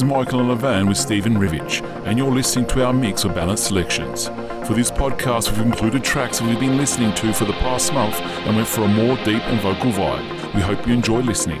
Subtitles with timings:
[0.00, 3.64] is Michael and Levan with Stephen Rivich, and you're listening to our mix of balanced
[3.64, 4.28] selections.
[4.66, 8.18] For this podcast, we've included tracks that we've been listening to for the past month
[8.20, 10.54] and went for a more deep and vocal vibe.
[10.54, 11.60] We hope you enjoy listening.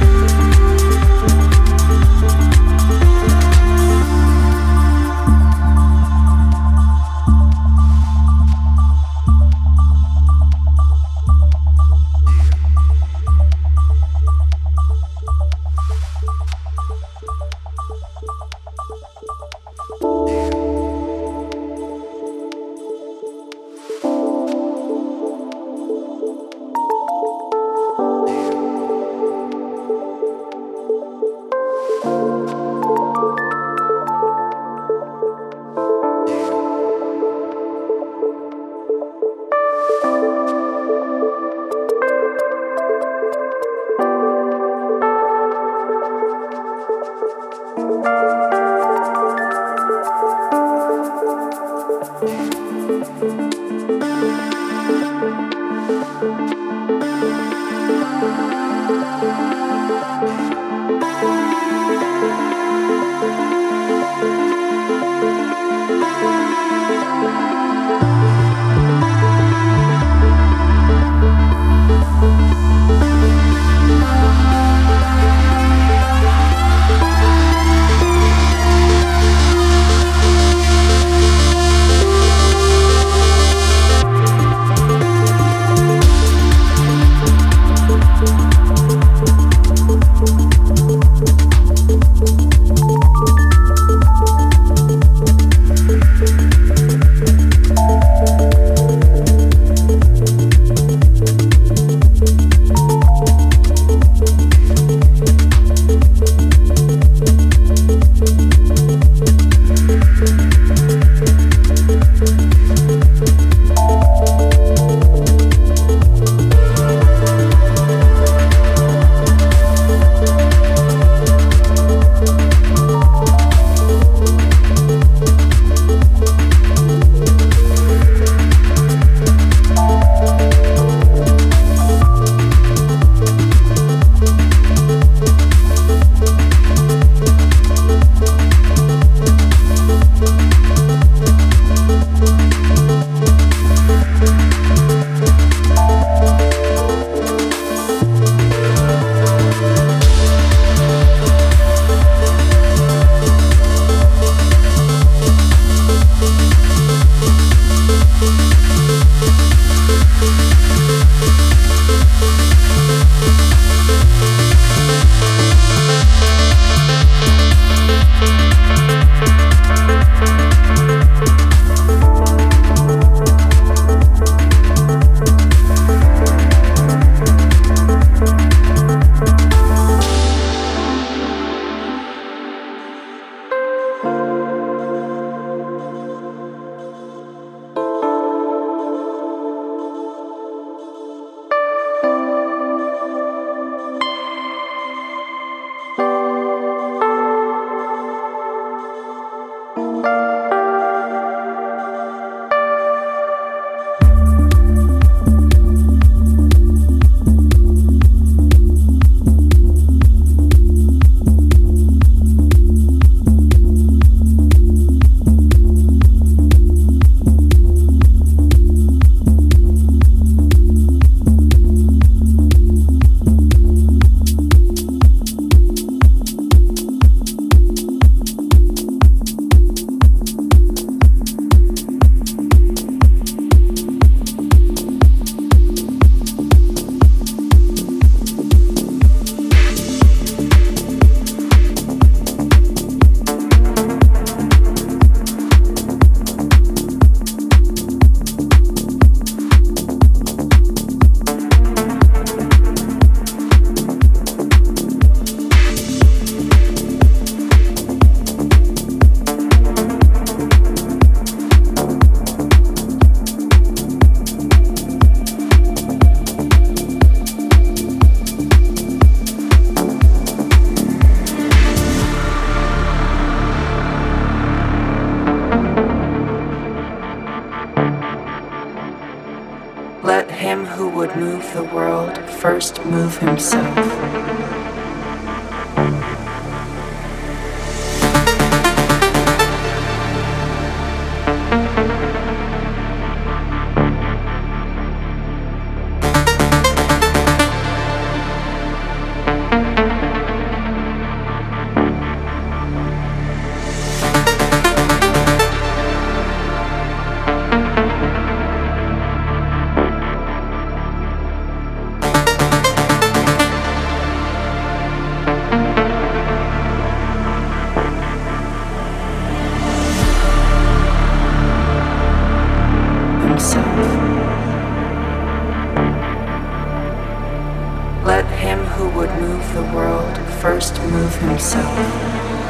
[329.53, 332.40] the world first move himself.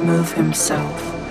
[0.00, 1.25] Move himself.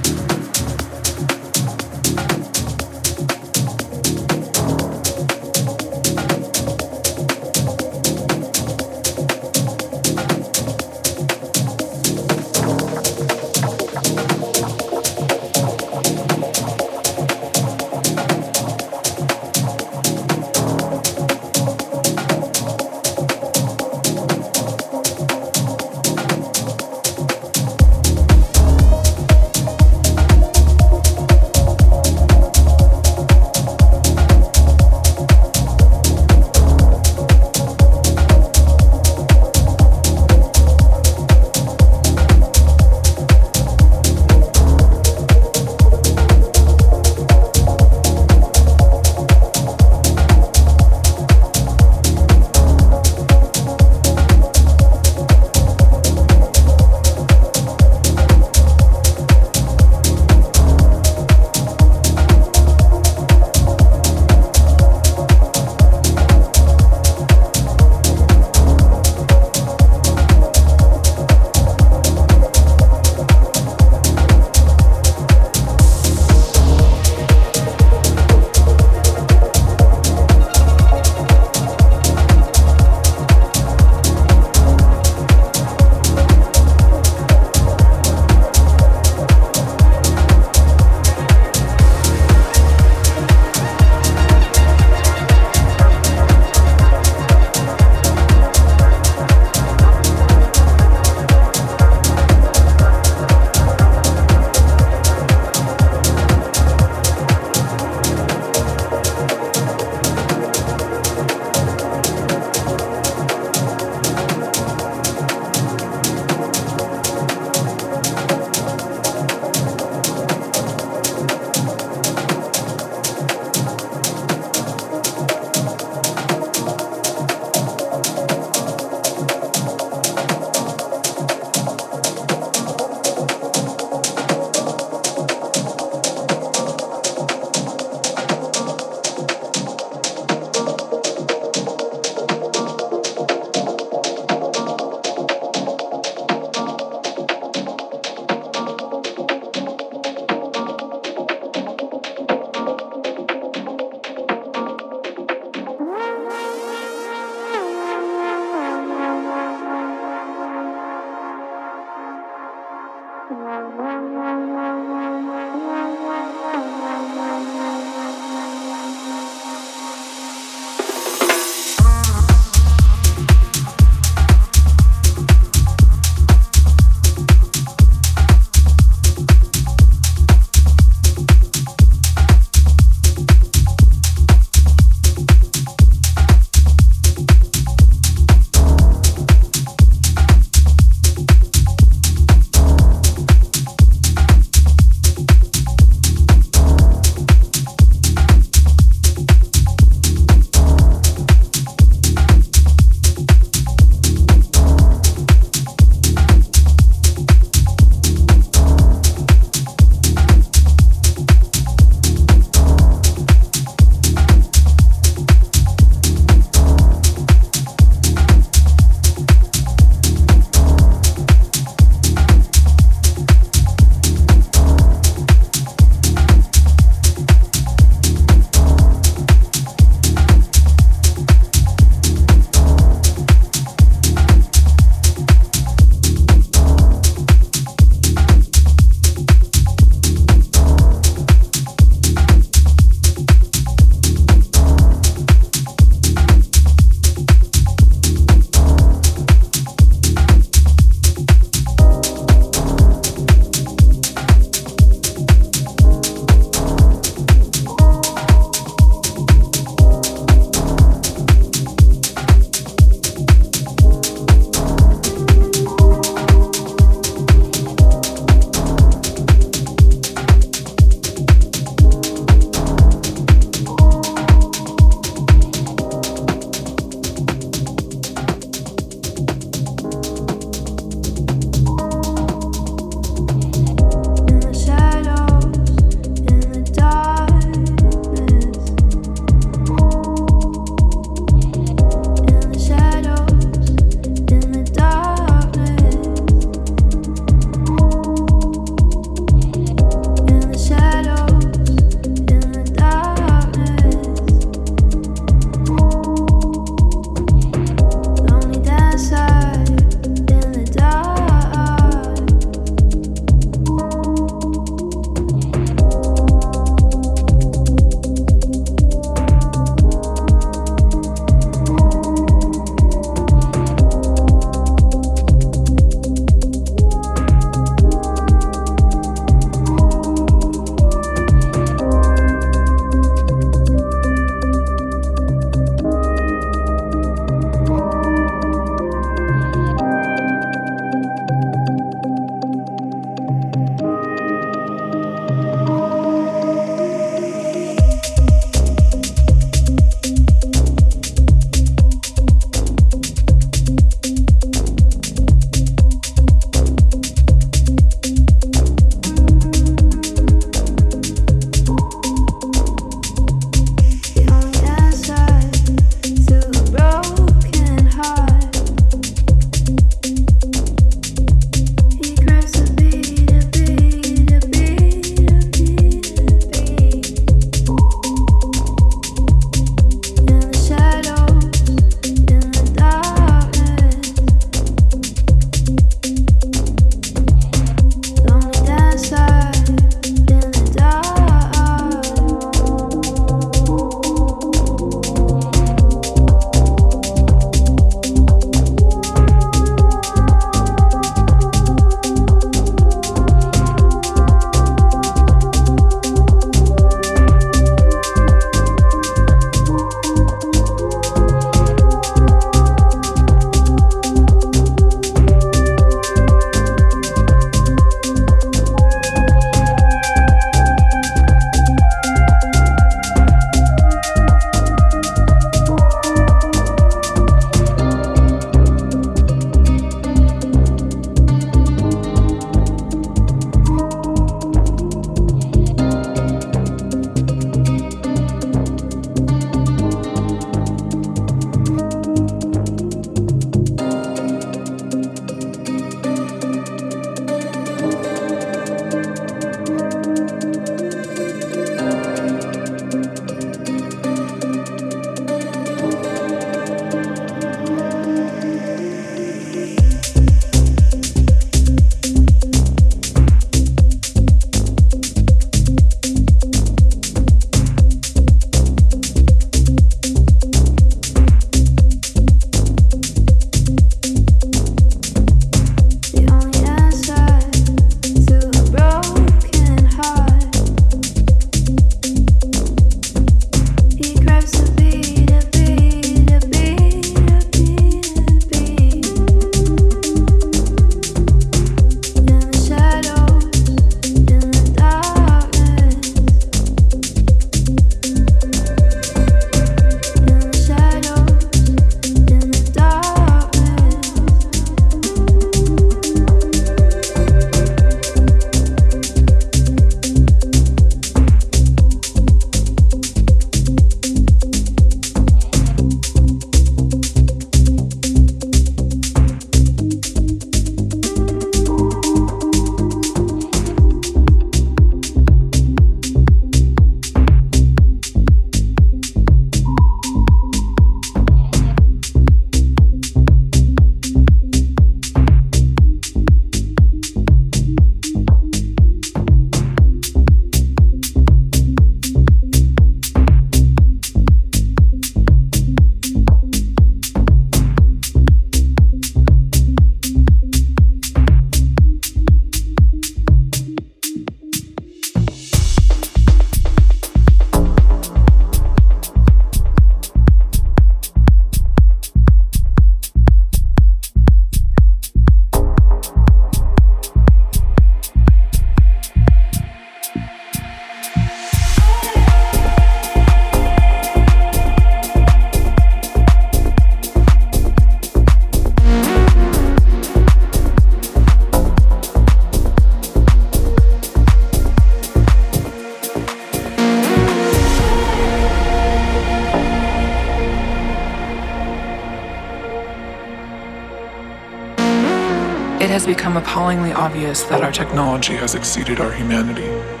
[595.91, 600.00] Has become appallingly obvious that our technology has exceeded our humanity.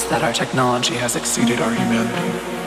[0.00, 2.61] That our technology has exceeded our humanity.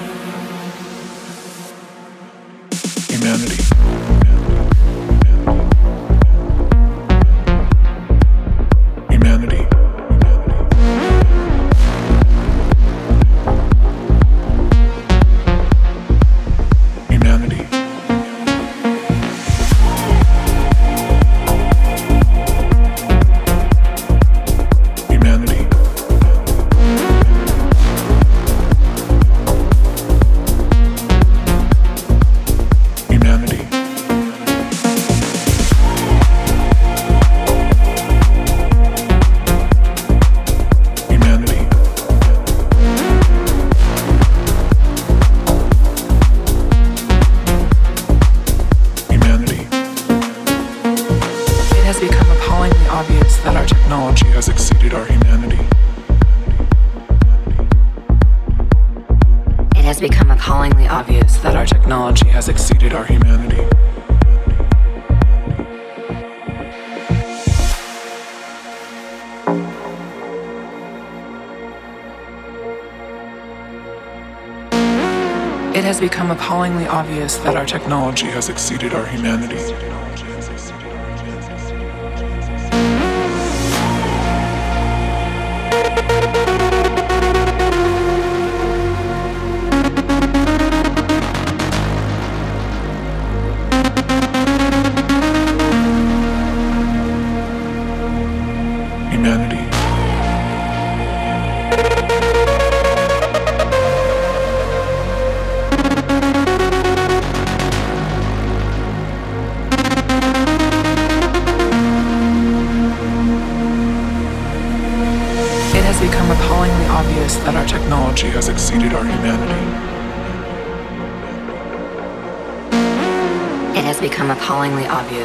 [76.45, 79.94] Appallingly obvious that our technology has exceeded our humanity.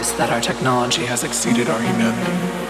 [0.08, 2.69] That our technology has exceeded our humanity.